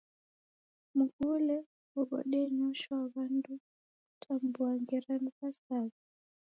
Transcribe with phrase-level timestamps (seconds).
[0.97, 1.57] Mghule
[2.07, 3.53] ghodenyoshwa w'andu
[4.07, 5.97] kutambua ngera ni w'asaw'i.